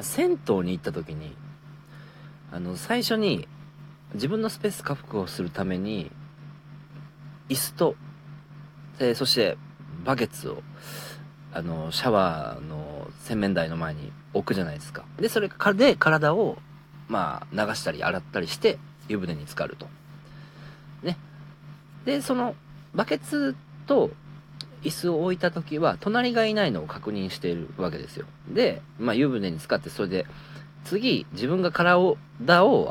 [0.00, 1.34] 銭湯に行った時に
[2.52, 3.48] あの最初に
[4.14, 6.10] 自分のスペース確保するために
[7.48, 7.96] 椅子と、
[8.98, 9.56] え、そして
[10.04, 10.62] バケツを
[11.52, 15.04] あのシャワーの洗面台の前に置くじゃないですか。
[15.18, 16.58] でそれで体を
[17.08, 18.78] まあ流したり洗ったりして
[19.08, 19.86] 湯船に浸かると。
[21.02, 21.16] ね。
[22.04, 22.54] でその
[22.94, 23.56] バケツ
[23.86, 24.10] と
[24.82, 30.26] 椅子を置いた時は隣がいないのを確認しているわけですよで、まあ、湯船に浸かってそれで
[30.84, 32.18] 次自分が体を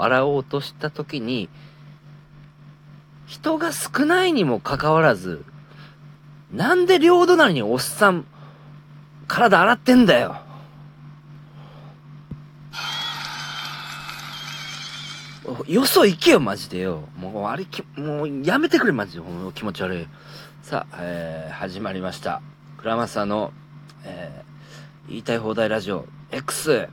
[0.04, 1.50] 洗おうとした時に
[3.26, 5.44] 人が少ないにもかかわらず
[6.52, 8.26] なんで両隣におっさん
[9.28, 10.45] 体洗ってんだよ
[15.67, 17.04] よそ行けよ、マジでよ。
[17.17, 19.23] もう、あれき、もう、やめてくれ、マジで。
[19.54, 20.08] 気持ち悪い。
[20.66, 22.42] さあ、えー、始まりました。
[22.80, 23.54] クラマサの、
[24.04, 26.72] えー、言いたい放題ラジオ X。
[26.72, 26.90] えー、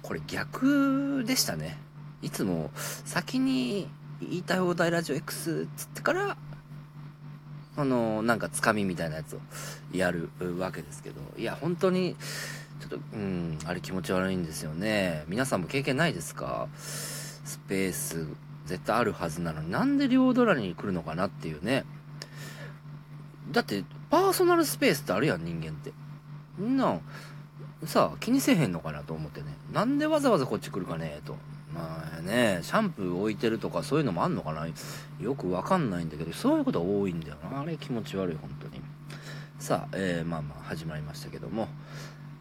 [0.00, 1.76] これ逆でしたね。
[2.22, 2.70] いつも
[3.04, 3.86] 先に
[4.22, 6.38] 言いたい放題ラジオ X つってから、
[7.76, 9.40] その、なんかつかみみたいなやつを
[9.92, 12.16] やるわけですけど、いや、本当に、
[12.80, 15.24] ちょっと、うん、あれ気持ち悪いんですよね。
[15.28, 16.66] 皆さんも経験ないですか？
[17.70, 18.26] ペース
[18.66, 21.84] 絶対あるはずなのになんで両隣に来るのかなっていうね。
[23.52, 25.92] だってパーソナルスペースってあるやん人間って。
[26.58, 26.98] みんな
[27.84, 29.46] さあ気にせえへんのかなと思ってね。
[29.72, 31.36] なんでわざわざこっち来るかねえと。
[31.72, 34.66] まあねシャンプー置いてるとかそういうのもあんのかな。
[35.20, 37.60] よくわかんないんだけどそういうこと多いんだよな。
[37.60, 38.82] あれ気持ち悪い本当に。
[39.60, 41.68] さあ、えー、まあまあ始まりましたけども。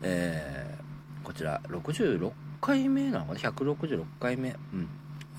[0.02, 4.90] えー、こちら66回目なのかな？166回目、うん。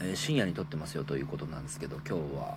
[0.01, 2.57] えー、深夜に撮ってますよということなんですけど今日は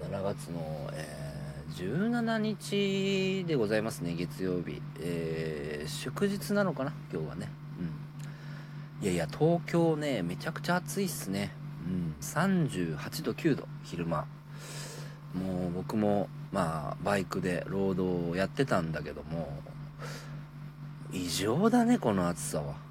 [0.00, 7.48] 7月の、えー、17日でございますね月曜日、えー、祝日なのかな今日はね。
[9.00, 9.04] うん。
[9.04, 11.52] いやいや東京ねめちゃくちゃ暑いっすね。
[11.86, 12.14] うん。
[12.20, 14.26] 38度9度昼間。
[15.34, 19.52] もう僕もまあバイクでロードをやってたんだけども
[21.12, 22.85] 異常だねこの暑さは。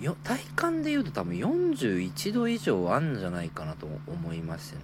[0.00, 4.82] よ体感で言うと多分41度以上あんじゃないかなと思いましてね。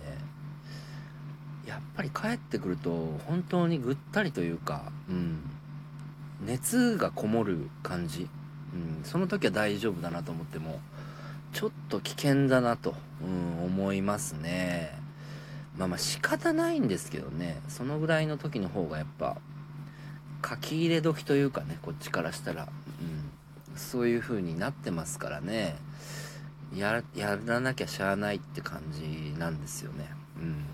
[1.67, 2.91] やっぱり帰ってくると
[3.27, 5.39] 本当にぐったりというか、うん、
[6.45, 8.29] 熱がこもる感じ、
[8.75, 10.81] うん、その時は大丈夫だなと思っても
[11.53, 14.99] ちょっと危険だなと、うん、思いますね。
[15.79, 19.39] まあまあ仕方ないんですけどねそのぐらいの時の方がやっぱ
[20.47, 22.69] 書き入れ時というかねこっちからしたら。
[23.77, 25.77] そういう風になってますからね。
[26.75, 27.03] や
[27.45, 30.11] らなきゃしゃあないって感じなんですよね。
[30.39, 30.65] うん。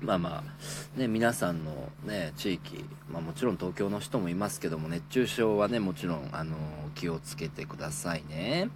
[0.00, 6.56] まあまあね皆さんのね地域、まあ、もちろん東京の人もいますけども熱中症はねもちろんあの
[6.94, 8.68] 気をつけてくださいね。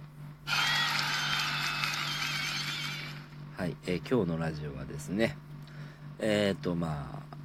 [3.57, 5.37] はい、えー、今日のラジオはですね
[6.17, 7.35] えっ、ー、とまあ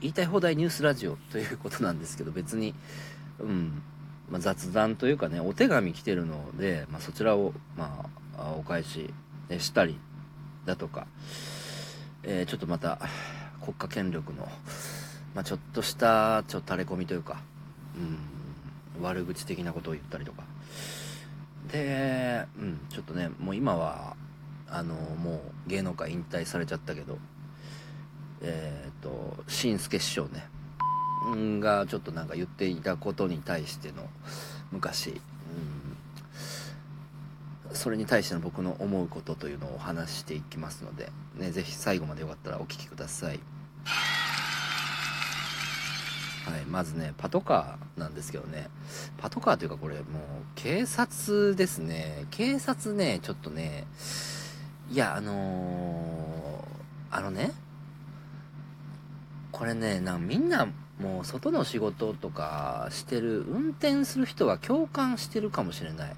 [0.00, 2.74] 言いたい放題ニュースラジオということなんですけど別に
[3.40, 3.82] うん。
[4.30, 8.06] まあ、雑談というかねお手紙来てるので、まあ、そちらを、ま
[8.36, 9.12] あ、お返し
[9.58, 9.98] したり
[10.66, 11.06] だとか、
[12.22, 13.00] えー、ちょっとまた
[13.62, 14.48] 国家権力の、
[15.34, 17.40] まあ、ちょっとしたちょっと垂れ込みというか、
[18.96, 20.44] うん、悪口的なことを言ったりとか。
[21.72, 24.16] で、うん、ちょっとねもう今は
[24.70, 27.18] あのもう芸能界引退されちゃったけど
[28.42, 30.48] えっ、ー、と新助師匠ね
[31.60, 34.08] がちょっとなんか言っていたことに対しての
[34.72, 35.14] 昔、う
[37.72, 43.40] ん、それに対しての僕の思うことというのをお話していきますので、ね、ぜひ最後までよかったらお聴きください。
[46.44, 48.68] はい、まずね、パトカーなんですけどね、
[49.18, 50.04] パトカーというかこれもう
[50.54, 52.26] 警察ですね。
[52.30, 53.86] 警察ね、ちょっとね、
[54.90, 57.52] いや、あのー、あのね、
[59.52, 60.68] これね、なみんな
[61.00, 66.12] もう外の仕事とかしてる運転する人は共感してるかもしれない、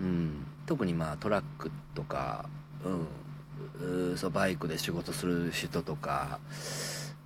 [0.00, 2.48] うん、特にまあトラックとか、
[2.84, 6.38] うん、そうバイクで仕事する人とか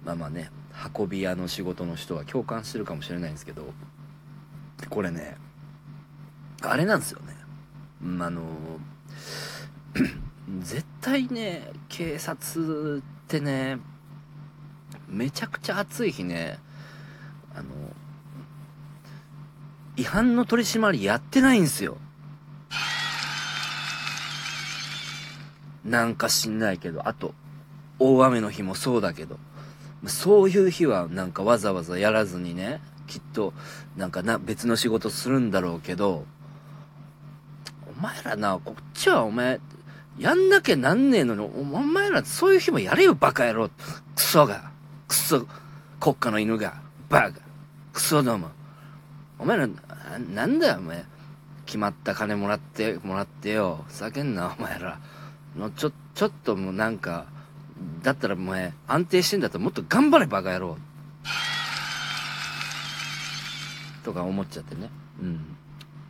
[0.04, 0.50] まあまあね
[0.96, 3.72] 運び屋の仕事の人は共感してるかもしれないんですけど
[4.88, 5.36] これね
[6.62, 7.34] あれなんですよね、
[8.04, 8.42] うん、あの
[10.60, 13.78] 絶対ね警察ってね
[15.08, 16.58] めちゃくちゃ暑い日ね、
[17.54, 17.68] あの、
[19.96, 21.96] 違反の取り締まりやってないんすよ。
[25.84, 27.34] なんか知んないけど、あと、
[27.98, 29.38] 大雨の日もそうだけど、
[30.06, 33.54] そういう日はなんかわざわざやらずにね、きっと、
[33.96, 36.26] なんかな、別の仕事するんだろうけど、
[37.88, 39.60] お前らな、こっちはお前、
[40.18, 43.70] やんなきゃなんねえのに、お前らそういう日もやれよ、バカ野郎。
[44.14, 44.75] クソが。
[45.08, 45.46] クソ、
[46.00, 46.80] 国家の犬が。
[47.08, 47.40] バカ。
[47.92, 48.50] クソども。
[49.38, 49.68] お前ら、
[50.34, 51.04] なんだよ、お前。
[51.66, 53.84] 決まった金もらって、もらってよ。
[53.88, 54.98] ふざけんな、お前ら。
[55.56, 57.26] の、ちょ、ちょっともうなんか、
[58.02, 60.76] だったらお前、安定してんだったらもっと頑張れ、バカ野郎。
[64.04, 64.88] とか思っちゃってね。
[65.20, 65.56] うん。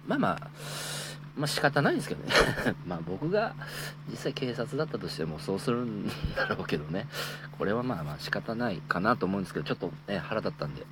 [0.06, 0.50] まあまあ、
[1.36, 2.32] まあ仕方ないんですけどね
[2.86, 3.54] まあ僕が
[4.10, 7.06] 実際警察だったとしてもそうするんだろうけどね。
[7.58, 10.84] これはまあまあ仕方ないかなと思うんですけど、ちょっとね、腹立ったんで、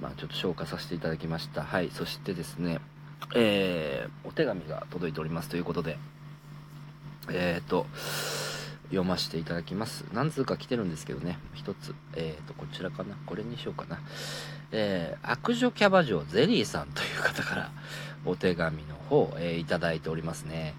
[0.00, 1.62] まあちょっと消化させていただきました。
[1.62, 1.90] はい。
[1.90, 2.80] そしてですね、
[3.34, 5.98] えー、お手紙が届いておりますということで、
[7.30, 7.86] えーと、
[8.86, 10.04] 読ませていただきます。
[10.12, 13.16] 何通か来てるんですけどね、一つ、えーと、こちらかな。
[13.26, 14.00] これにしようかな。
[14.72, 17.70] えー、悪女キャバ嬢ゼリーさんという方から
[18.24, 20.74] お手紙の方、えー、いただいておりますね。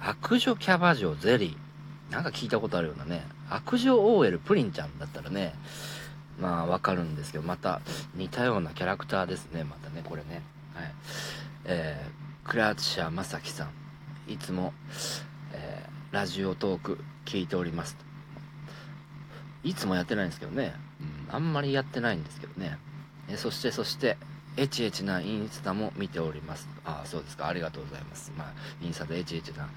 [0.00, 2.12] 悪女キャバ嬢ゼリー。
[2.12, 3.24] なんか聞いたことあるようなね。
[3.50, 5.54] 悪女 OL プリンちゃんだったらね、
[6.40, 7.80] まあわかるんですけど、また
[8.14, 10.42] 似たようなキャラクターですね、またね、これね。
[10.74, 10.94] はい。
[11.66, 14.32] えー、クラーシャ正樹さん。
[14.32, 14.72] いつも、
[15.52, 17.96] えー、ラジオトーク聞いております。
[19.62, 20.74] いつもやってないんですけどね。
[21.28, 22.78] うん、あんまりやってないんですけどね。
[23.30, 24.16] えそして、そして、
[24.56, 26.68] エチエチなインスタも見ております。
[26.84, 27.46] ああ、そうですか。
[27.46, 28.32] ありがとうございます。
[28.36, 28.52] まあ、
[28.82, 29.68] インスタでエチエチな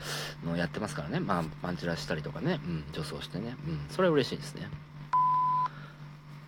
[0.44, 1.20] のやってますからね。
[1.20, 2.60] まあ、パンチラしたりとかね。
[2.66, 3.56] うん、女装してね。
[3.68, 4.68] うん、それは嬉しいですね。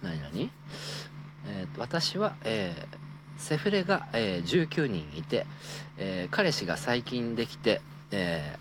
[0.02, 0.52] 何何？
[1.46, 5.46] えー、私は、えー、セフレが、えー、19人いて、
[5.98, 8.58] え、彼氏が最近できて、え、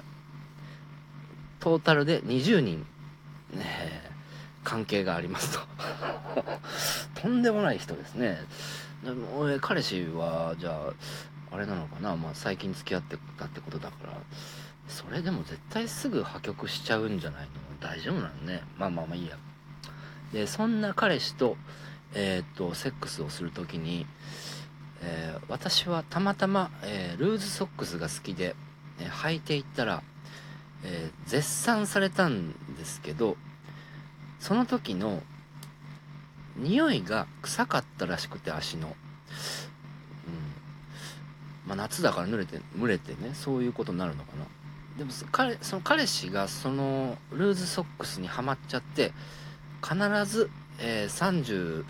[1.61, 2.85] トータルで20人、
[3.57, 4.12] え、
[4.65, 5.61] 関係がありますと。
[7.21, 8.41] とんでもない人ですね。
[9.05, 10.71] でも彼氏はじゃ
[11.51, 14.13] ああれなのかな、まあ、最近付き合ってたってことだから。
[14.89, 17.49] それでも絶対すぐ破局しちゃうんじゃないの？
[17.81, 18.63] 大丈夫なのね。
[18.77, 19.37] まあまあまあいいや。
[20.33, 21.57] でそんな彼氏と
[22.15, 24.07] えー、っとセックスをする時に、
[25.03, 28.55] えー、私はたまたま、えー、ルーズソックスが好きで、
[29.01, 30.03] え履いていったら、
[30.85, 33.37] え絶賛されたんですけど
[34.43, 35.23] その時の
[36.57, 38.95] 匂いが臭かったらしくて足の、うん。
[41.69, 44.47] まあ、夏だから濡れて蒸れてねそういうことになるのかな。
[44.99, 49.13] でも彼その彼氏がそのルーズソックスにはまっちゃって
[49.81, 49.97] 必
[50.27, 50.51] ず、
[50.81, 51.85] えー、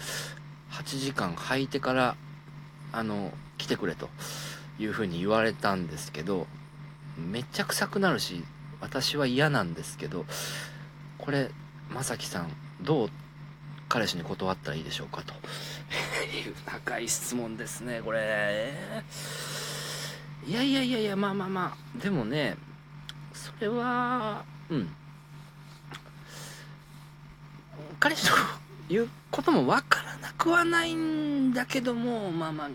[0.71, 2.17] 38時間履いてから
[2.93, 4.11] あの来てくれと
[4.79, 6.47] いうふうに言われたんですけど
[7.17, 8.45] めっちゃ臭くなるし
[8.83, 10.27] 私は嫌なんですけど
[11.17, 11.51] これ
[11.93, 12.51] まさきさん
[12.81, 13.11] どう
[13.89, 15.35] 彼氏に断ったらいいでしょうかと。
[15.35, 18.73] いう高い質問ですねこれ。
[20.47, 22.03] いやいやいやいやまあまあまあ。
[22.03, 22.57] でもね
[23.35, 24.89] それはうん。
[28.01, 28.29] 彼氏
[28.89, 32.71] ということもわからなくはないんだけどもまあまあ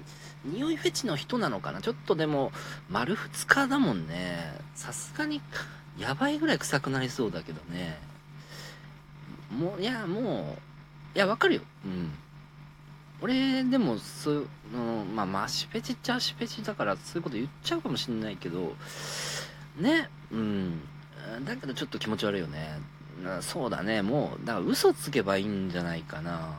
[0.46, 1.82] 匂いフェチの人なのかな。
[1.82, 2.52] ちょっとでも
[2.90, 4.54] 丸2日だもんね。
[4.76, 5.42] さすがに
[5.98, 7.98] やばいぐらい臭くなりそうだけどね。
[9.52, 11.62] もういやもういや、わかるよ。
[11.86, 12.12] うん。
[13.22, 14.48] 俺、でも、そう、
[15.16, 18.76] まあ、まあ、しペチっちゃしペチだから、そういうこと言っちゃうかもしんないけど、
[19.80, 20.82] ね、うん。
[21.44, 22.80] だけど、ちょっと気持ち悪いよね。
[23.42, 26.56] そうだね、もう、だから嘘つけばいいんじゃないかな。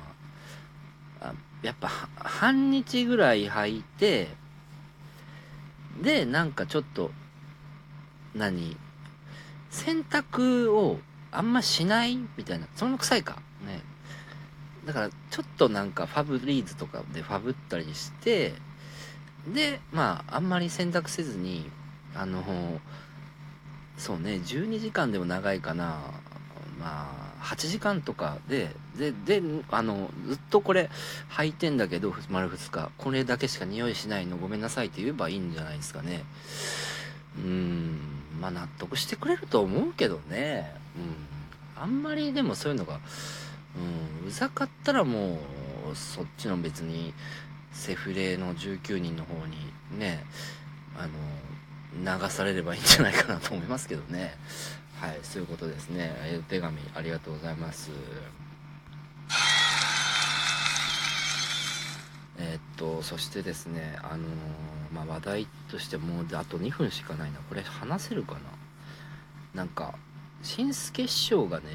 [1.20, 4.28] あやっぱ、半日ぐらい履いて、
[6.02, 7.12] で、なんかちょっと、
[8.34, 8.76] 何？
[9.70, 10.98] 洗濯を
[11.30, 12.66] あんましないみたいな。
[12.74, 13.36] それも臭いか？
[13.66, 13.82] ね。
[14.86, 18.54] だからちょっとなんかファブリーズとかでファブったりして
[19.46, 21.70] でまああんまり洗濯せずに
[22.14, 22.42] あの
[23.98, 26.00] そうね12時間でも長いかな
[26.80, 30.88] まあ8時間とかででであのずっとこれ
[31.32, 36.24] 履いてんだけど丸2日これだけしか匂いしないのごめんなさいって言えばいいんじゃないですかね
[37.36, 40.74] うんまあ納得してくれると思うけどね。
[40.96, 41.82] うん。
[41.82, 43.00] あんまりでもそういうのが
[44.22, 45.38] うん、うざかったらも
[45.92, 47.14] うそっちの別に
[47.72, 49.56] セフレの19人の方に
[49.98, 50.24] ね
[50.96, 54.34] あの流されればいいんじゃないかなと思いますけどね。
[55.00, 56.12] はいそういうことですね。
[56.40, 57.90] お手紙ありがとうございます
[62.40, 64.24] えー、っとそしてですねあの
[64.92, 67.40] まあ、話題としてもうあと2分しかないな。
[67.40, 68.40] これ話せるかな？
[69.54, 69.94] なんか
[70.42, 71.66] しんすけ師匠がね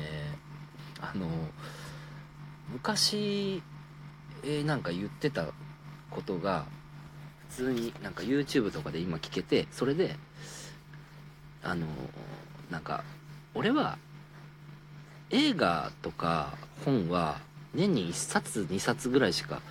[1.00, 1.28] あの
[2.72, 3.62] 昔、
[4.44, 5.48] えーなんか言ってた
[6.10, 6.66] ことが
[7.50, 10.16] 普通になんか YouTube とかで今聞けてそれで
[11.62, 11.86] あの
[12.72, 13.04] なんか
[13.54, 13.98] 俺は
[15.30, 17.40] 映画とか本は
[17.74, 19.62] 年に1冊2冊ぐらいしか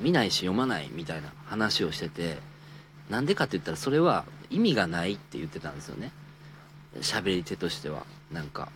[0.00, 2.38] 見ないし読まないみたいな話をしてて
[3.08, 6.12] なんでかって言ったらそれは意味がないって言ってたんですよね。
[7.00, 8.04] 喋り手としては。
[8.32, 8.68] なんか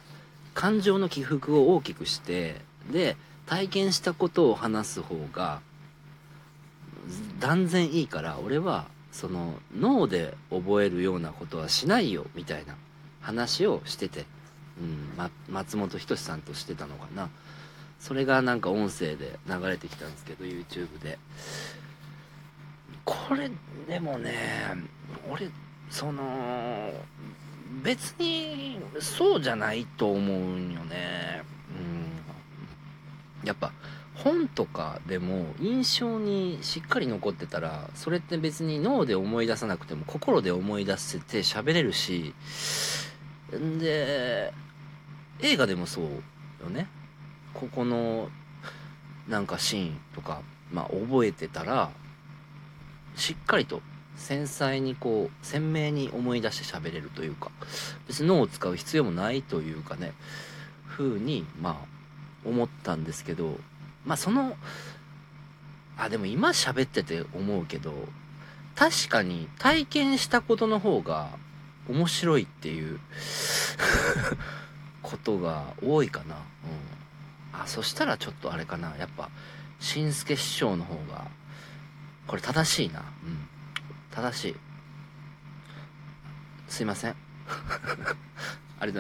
[0.52, 3.16] 感情の起伏を大きくしてで
[3.46, 5.60] 体験したことを話す方が
[7.38, 12.74] 断然いいから俺はその脳で覚えるようなことはしないよみたいな
[13.20, 14.26] 話をしてて、
[14.80, 17.28] うんま、松本人志さんとしてたのかな。
[18.04, 21.18] それがなんか音声で流れてきたんですけど YouTube で。
[23.06, 23.50] これ
[23.88, 24.34] でもね
[25.30, 25.48] 俺
[25.88, 26.92] その
[27.82, 31.44] 別にそうじゃないと思うんよね。
[33.42, 33.48] うん。
[33.48, 33.72] やっぱ
[34.16, 42.34] 本とかでも印象にしっかり残ってたらそれって別に脳で思い出さなくても心で思い出せて喋れるし
[43.56, 44.52] んで
[45.40, 46.86] 映画でもそうよね。
[47.54, 48.28] ここの
[49.28, 50.42] なんかシーンとか
[50.72, 51.90] まあ覚えてたら
[53.16, 53.80] しっかりと
[54.16, 57.50] 繊細にこう鮮明に思い出して喋れるというか
[58.06, 60.12] 別に脳を使う必要もないというかね
[60.88, 63.56] 風にまあ思ったんですけど
[64.04, 64.56] まあその
[65.96, 67.92] あでも今喋ってて思うけど
[68.74, 71.30] 確かに体験したことの方が
[71.88, 72.98] 面白いっていう
[75.02, 76.34] ことが多いかな。
[76.34, 76.40] うん。
[77.62, 78.96] あそしたらちょっとあれかな。
[78.96, 79.30] やっぱ
[79.80, 81.26] しんすけ師匠の方が
[82.26, 83.00] これ正しいな。
[83.00, 83.48] うん。
[84.10, 84.56] 正しい。
[86.68, 87.16] すいません。